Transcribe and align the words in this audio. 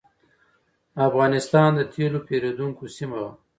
افغانستان 1.07 1.69
د 1.77 1.81
تېلو 1.93 2.19
پېرودونکو 2.27 2.83
سیمه 2.95 3.17
وه. 3.23 3.31